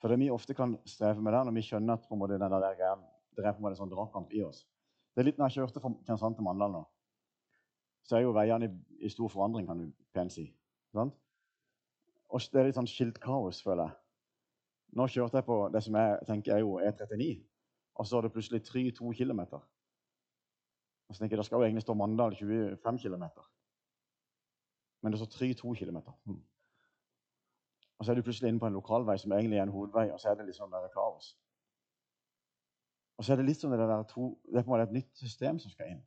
[0.01, 3.05] For det vi ofte kan streve med der, når vi skjønner at måte, der, der,
[3.37, 4.63] det er på en måte en sånn dragkamp i oss
[5.13, 6.83] Det er litt når jeg kjørte fra Kristiansand til Mandal nå,
[8.09, 10.49] så er jo veiene i, i stor forandring, kan du pent si.
[10.97, 11.13] Sant?
[12.33, 14.01] Og det er litt sånn skiltkaos, føler jeg.
[14.97, 17.33] Nå kjørte jeg på det som jeg tenker er jo E39,
[18.01, 19.49] og så er det plutselig 3-2 km.
[21.09, 23.25] Og så tenker jeg, Det skal jo egentlig stå Mandal 25 km.
[25.03, 25.99] Men det står 3-2 km.
[26.25, 26.43] Hmm.
[27.99, 30.21] Og så er du plutselig inne på en lokalvei som egentlig er en hovedvei, og
[30.21, 31.37] så er det litt sånn der kaos.
[33.17, 34.97] Og så er det litt sånn det der to, det er på en måte et
[34.99, 36.03] nytt system som skal inn.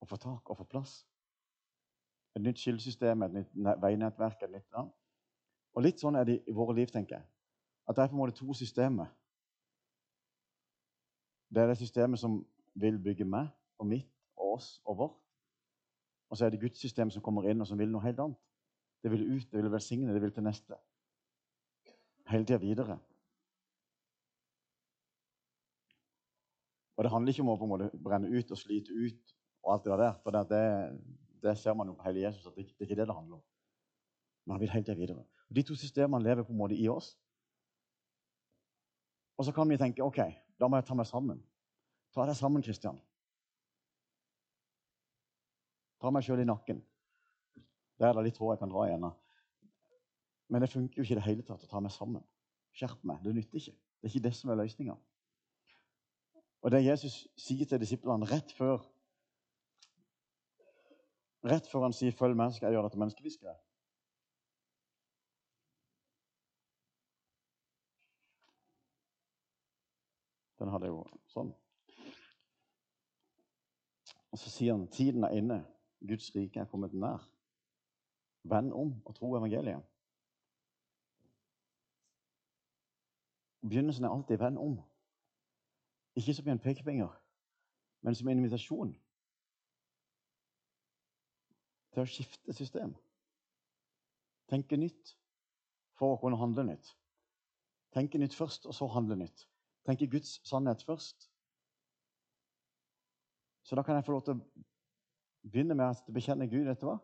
[0.00, 1.06] Og få tak og få plass.
[2.36, 4.42] Et nytt skillesystem, et nytt veinettverk.
[4.42, 4.84] et nytt ja.
[5.74, 7.26] Og litt sånn er det i våre liv, tenker jeg.
[7.88, 9.08] At det er på en måte to systemer.
[11.50, 15.18] Det er det systemet som vil bygge meg og mitt og oss og vårt.
[16.30, 18.38] Og så er det Guds system som kommer inn og som vil noe helt annet.
[19.02, 20.76] Det vil ut, det vil velsigne, det vil til neste.
[22.30, 22.98] Hele tida videre.
[26.96, 29.30] Og Det handler ikke om å på en måte brenne ut og slite ut,
[29.64, 30.58] og alt det der, for det,
[31.42, 33.38] det, ser man jo på hele Jesus at det, det er ikke det det handler
[33.38, 33.44] om.
[34.44, 35.24] Men han vil hele tida videre.
[35.48, 37.14] Og De to systemene lever på en måte i oss.
[39.40, 40.20] Og så kan vi tenke ok,
[40.60, 41.40] da må jeg ta meg sammen.
[42.14, 42.98] Ta deg sammen, Kristian.
[46.00, 46.80] Ta meg sjøl i nakken.
[48.00, 49.12] Der er det litt hår jeg kan dra i ennå.
[50.50, 52.24] Men det funker jo ikke i det hele tatt å ta meg sammen.
[52.74, 53.20] Skjerp meg.
[53.22, 53.76] Det nytter ikke.
[54.00, 54.96] Det er ikke det som er løsninga.
[56.60, 58.82] Og det Jesus sier til disiplene rett før
[61.40, 63.54] Rett før han sier 'følg meg, skal jeg gjøre dette til.
[70.58, 71.54] Den hadde jo sånn.
[74.30, 75.66] Og så sier han tiden er inne.
[76.06, 77.30] Guds rike er kommet nær.
[78.42, 79.82] Vend om og tro evangeliet.
[83.60, 84.82] Begynnelsen er alltid 'venn om'.
[86.16, 87.22] Ikke som en pekefinger,
[88.00, 88.96] men som en invitasjon
[91.92, 92.94] til å skifte system.
[94.48, 95.16] Tenke nytt
[95.98, 96.96] for å kunne handle nytt.
[97.92, 99.48] Tenke nytt først, og så handle nytt.
[99.86, 101.29] Tenke Guds sannhet først,
[103.70, 104.62] Så da kan jeg få lov til å
[105.46, 106.64] begynne med å bekjenne Gud.
[106.66, 106.96] vet du hva?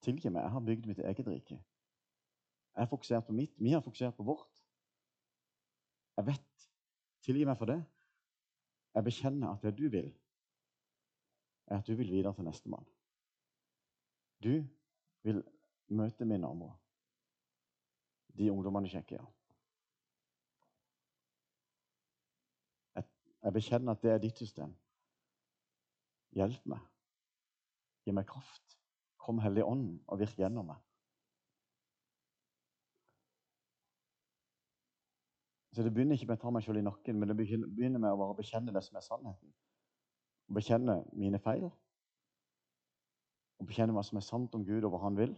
[0.00, 0.46] Tilgi meg.
[0.46, 1.56] Jeg har bygd mitt eget rike.
[1.58, 3.52] Jeg har fokusert på mitt.
[3.60, 4.48] Vi har fokusert på vårt.
[6.16, 6.64] Jeg vet.
[7.28, 7.76] Tilgi meg for det.
[8.96, 10.08] Jeg bekjenner at det du vil,
[11.66, 12.88] er at du vil videre til nestemann.
[14.40, 14.64] Du
[15.28, 15.42] vil
[15.92, 16.72] møte min naboer.
[18.32, 19.28] De ungdommene i Tsjekkia.
[22.96, 23.08] Jeg,
[23.44, 24.72] jeg bekjenner at det er ditt system.
[26.36, 26.82] Hjelp meg.
[28.04, 28.76] Gi meg kraft.
[29.22, 30.82] Kom Hellig Ånd og virk gjennom meg.
[35.76, 38.14] Så Det begynner ikke med å ta meg selv i nakken, men det begynner med
[38.14, 39.50] å bare bekjenne det som er sannheten.
[40.48, 41.66] Å bekjenne mine feil.
[43.60, 45.34] Å bekjenne hva som er sant om Gud og hva Han vil.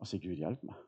[0.00, 0.82] Og si 'Gud, hjelp meg'.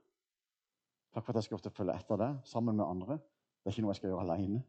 [1.13, 3.19] Takk for at jeg skal ofte følge etter deg sammen med andre.
[3.63, 4.63] Det er ikke noe jeg skal gjøre alene.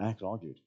[0.00, 0.60] Jeg er glad, Gud.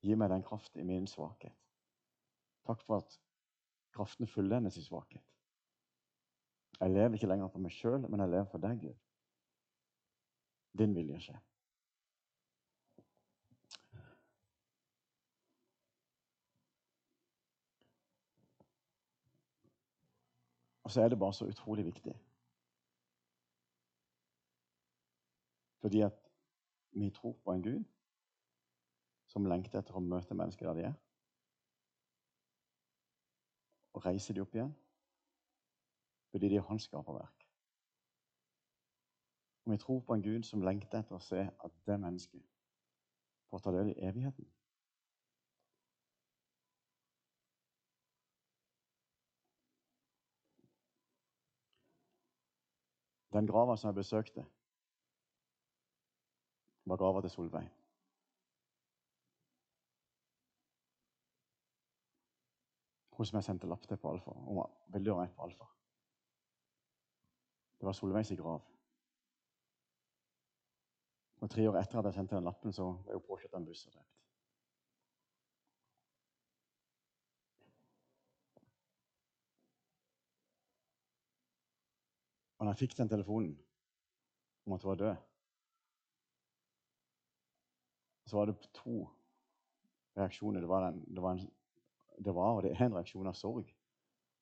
[0.00, 1.52] Gi meg den kraft i min svakhet.
[2.64, 3.18] Takk for at
[3.92, 5.26] kraften fullendes i svakhet.
[6.80, 8.96] Jeg lever ikke lenger for meg sjøl, men jeg lever for deg, Gud.
[10.80, 11.42] Din vilje skjer.
[20.88, 22.16] Og så er det bare så utrolig viktig.
[25.80, 26.29] Fordi at
[26.92, 27.84] vi tror på en Gud
[29.26, 30.96] som lengter etter å møte mennesker der de er,
[33.94, 34.72] og reise de opp igjen
[36.30, 37.46] fordi de er hans skaperverk.
[39.66, 42.42] Vi tror på en Gud som lengter etter å se at det mennesket
[43.50, 44.46] får ta del i evigheten.
[53.34, 54.46] Den grava som jeg besøkte,
[56.90, 57.68] var grava til Solveig.
[63.16, 64.32] Hun som jeg sendte lapp til på Alfa.
[64.32, 65.66] Hun var veldig ålreit på Alfa.
[67.80, 68.62] Det var Solveigs grav.
[71.40, 73.68] Og Tre år etter at jeg sendte den lappen, så ble hun påkjørt av en
[73.68, 74.16] buss og drept.
[82.58, 83.52] Og når jeg fikk den telefonen
[84.66, 85.29] om at hun var død,
[88.30, 89.02] så var det to
[90.18, 90.62] reaksjoner.
[90.62, 91.50] Det var, den, det var, en,
[92.18, 93.68] det var og det er en reaksjon av sorg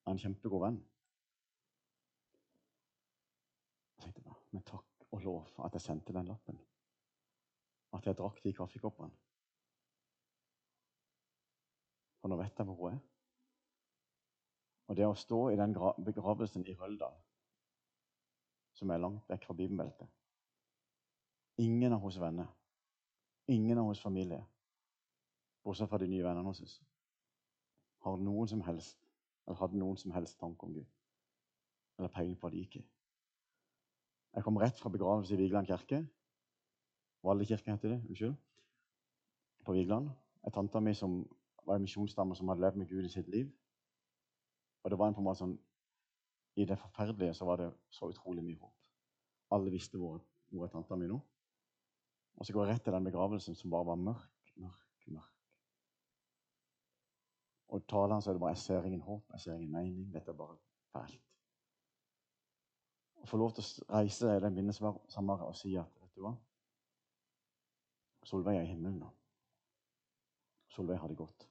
[0.05, 0.79] av en kjempegod venn.
[3.96, 6.59] Jeg tenkte bare, Men takk og lov at jeg sendte den lappen.
[7.96, 9.14] At jeg drakk de kaffekoppene.
[12.20, 13.01] For nå vet jeg hvor hun er.
[14.88, 15.74] Og det å stå i den
[16.05, 17.16] begravelsen i Røldal,
[18.77, 20.09] som er langt vekk fra Bibelbeltet
[21.59, 22.46] Ingen av hos venner,
[23.48, 24.42] ingen av hos familie,
[25.64, 26.78] bortsett fra de nye vennene hennes,
[28.04, 29.00] har noen som helst,
[29.46, 30.87] eller hadde noen som helst tanke om Gud.
[31.98, 32.84] Eller peiling på hva det gikk i.
[34.37, 36.02] Jeg kom rett fra begravelse i Vigeland kirke.
[37.24, 38.02] Valle kirke heter det.
[38.06, 38.37] Unnskyld.
[39.64, 40.12] På Vigeland.
[40.46, 41.24] En tante mi som
[41.66, 43.48] var en misjonsdame som hadde levd med Gud i sitt liv.
[44.84, 45.56] Og det var en på en måte sånn
[46.58, 48.88] I det forferdelige så var det så utrolig mye håp.
[49.54, 51.18] Alle visste hvor, hvor er tanta mi nå.
[52.38, 55.35] Og så går jeg rett til den begravelsen som bare var mørk, mørk, mørk.
[57.68, 60.14] Og taleren så er det bare 'Jeg ser ingen håp, jeg ser ingen mening.
[60.14, 60.57] Dette er bare
[60.94, 61.29] fælt'
[63.22, 66.35] å få lov til å reise den minnesamværet og si at vet du hva?
[68.29, 69.11] Solveig er i himmelen nå.
[70.68, 71.48] Solveig har det godt.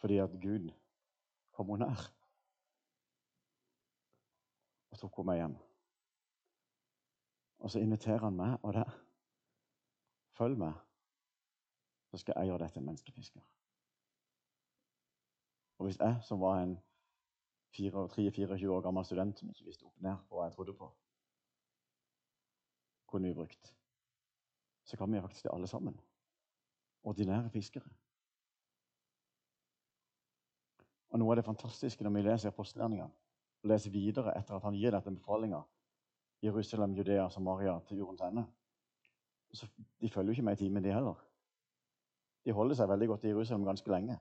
[0.00, 0.68] Fordi at Gud
[1.56, 2.04] kom henne nær
[4.92, 5.56] og tok henne med hjem.
[7.58, 8.90] Og så inviterer han meg og deg.
[10.36, 10.74] Følg meg,
[12.10, 13.44] så skal jeg gjøre deg til en menneskefisker.
[15.78, 16.76] Og hvis jeg, som var en
[17.76, 20.88] 23-24 år gammel student som ikke visste opp ned på hva jeg trodde på,
[23.06, 23.72] kunne vi brukt.
[24.84, 26.00] Så kan vi faktisk det alle sammen.
[27.02, 27.88] Ordinære fiskere.
[31.08, 33.12] Og Noe av det fantastiske når vi leser apostelgjerningene,
[33.62, 35.62] og leser videre etter at han gir dette befalinga
[36.42, 38.46] Jerusalem, Judea, Samaria til jordens ende
[39.56, 39.66] så
[40.00, 41.14] De følger jo ikke med i timen, de heller.
[42.44, 44.18] De holder seg veldig godt i Jerusalem ganske lenge.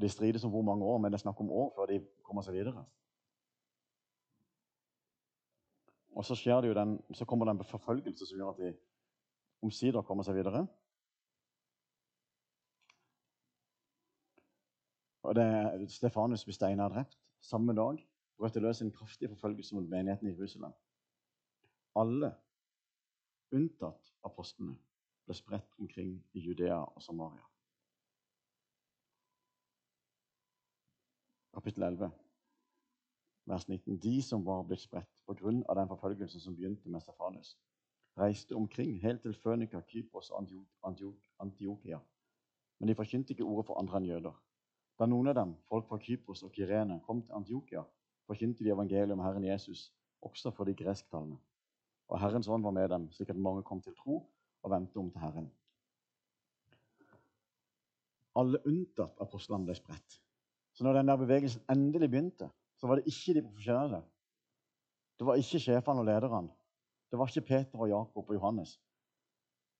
[0.00, 2.42] De strides om hvor mange år, men det er snakk om år før de kommer
[2.42, 2.84] seg videre.
[6.16, 8.72] Og så, den, så kommer det en forfølgelse som gjør at de
[9.62, 10.66] omsider kommer seg videre.
[15.22, 18.00] Og det, Stefanus blir steina drept samme dag
[18.36, 20.72] brøt løs en kraftig forfølgelse mot menigheten i Jerusalem.
[21.96, 22.34] Alle,
[23.52, 24.76] unntatt apostlene,
[25.26, 27.44] ble spredt omkring i Judea og Samaria.
[31.56, 32.10] Kapittel 11,
[33.46, 33.98] vers 19.
[34.02, 35.50] De som var blitt spredt pga.
[35.50, 37.56] den forfølgelsen som begynte med Stefanus,
[38.18, 40.48] reiste omkring helt til Fønika, Kypros og
[41.40, 42.00] Antiokia.
[42.78, 44.36] Men de forkynte ikke ordet for andre enn jøder.
[44.98, 47.84] Da noen av dem, folk fra Kypros og Kyrene, kom til Antiokia,
[48.26, 49.90] forkynte de evangeliet om Herren Jesus
[50.22, 51.38] også for de gresktalende.
[52.08, 54.20] Og Herrens ånd var med dem, slik at mange kom til tro
[54.62, 55.48] og vendte om til Herren.
[58.36, 60.20] Alle unntatt apostlene ble spredt.
[60.76, 64.02] Så når den der bevegelsen endelig begynte, så var det ikke de profesjonelle.
[65.18, 66.52] Det var ikke sjefene og lederne.
[67.10, 68.76] Det var ikke Peter og Jakob og Johannes.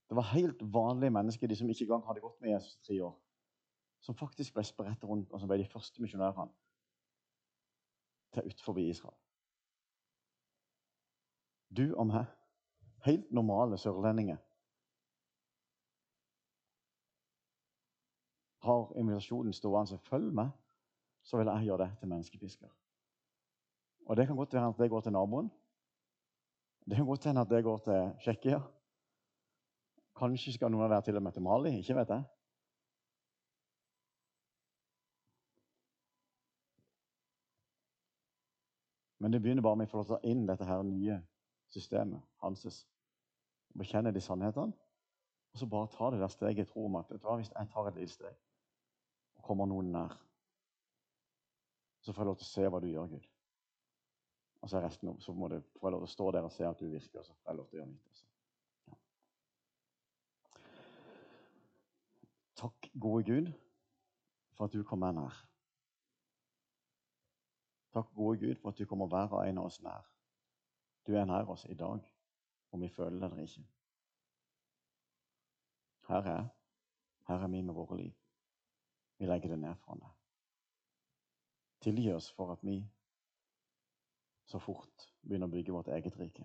[0.09, 3.05] Det var helt vanlige mennesker, de som ikke engang hadde gått med Jesus i tre
[3.05, 3.17] år,
[4.01, 6.47] som faktisk ble spredt rundt, og som ble de første misjonærene
[8.37, 9.17] til utenfor Israel.
[11.77, 12.27] Du og meg,
[13.07, 14.39] helt normale sørlendinger,
[18.67, 19.99] har invitasjonen stående.
[19.99, 20.51] Følg med,
[21.23, 22.69] så vil jeg gjøre det til menneskefisker.
[24.07, 25.51] Og Det kan godt være at det går til naboen.
[26.87, 28.61] Det kan godt hende at det går til Tsjekkia.
[30.17, 31.73] Kanskje skal noen av dere til og med til Mali.
[31.79, 32.23] Ikke vet jeg.
[39.27, 41.17] Men det begynner bare med å få ta inn dette her nye
[41.75, 42.77] systemet hanses.
[43.75, 44.71] Bekjenne de sannhetene.
[45.51, 47.89] Og så bare ta det der steget i tro om at hva hvis jeg tar
[47.91, 48.37] et lite steg
[49.41, 50.15] og kommer noen nær,
[52.07, 53.27] så får jeg lov til å se hva du gjør, Gud.
[54.63, 56.71] Og så resten så må det, får jeg lov til å stå der og se
[56.71, 57.19] at du virker.
[57.19, 58.07] og så får jeg lov til å gjøre mitt.
[58.15, 58.27] Også.
[58.87, 58.95] Ja.
[62.63, 63.53] Takk, gode Gud,
[64.55, 65.43] for at du kom meg nær.
[67.97, 70.03] Takk, gode Gud, for at du kommer hver og en av oss nær.
[71.09, 72.03] Du er nær oss i dag,
[72.73, 73.63] om vi føler det eller ikke.
[76.09, 76.43] Her er.
[77.29, 78.13] Her er vi med våre liv.
[79.19, 80.11] Vi legger det ned foran deg.
[81.87, 82.75] Tilgi oss for at vi
[84.45, 86.45] så fort begynner å bygge vårt eget rike.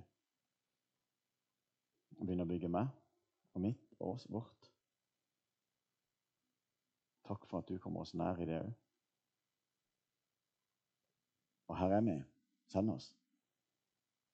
[2.15, 2.95] Begynner å bygge meg
[3.51, 4.71] og mitt og oss vårt.
[7.27, 8.71] Takk for at du kommer oss nær i det òg.
[11.71, 12.23] Og her er vi.
[12.67, 13.05] Send oss.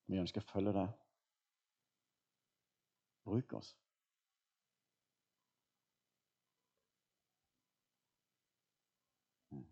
[0.10, 0.94] Vi ønsker å følge deg.
[3.28, 3.68] Bruk oss.
[9.52, 9.68] Mm.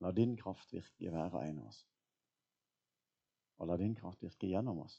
[0.00, 1.80] La din kraft virke i hver og en av oss.
[3.58, 4.94] Og la din kraft virke gjennom oss.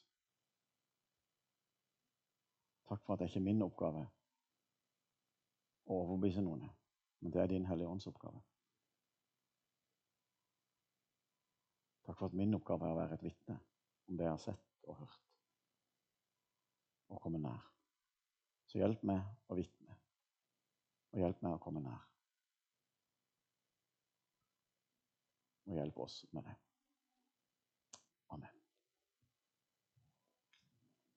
[2.85, 4.05] Takk for at det ikke er min oppgave
[5.87, 6.69] å overbevise noen,
[7.23, 8.43] men det er din Hellige Ånds oppgave.
[12.07, 13.57] Takk for at min oppgave er å være et vitne
[14.07, 15.23] om det jeg har sett og hørt,
[17.11, 17.65] og komme nær.
[18.71, 19.97] Så hjelp meg å vitne,
[21.11, 22.05] og hjelp meg å komme nær.
[25.67, 26.55] Og hjelp oss med det.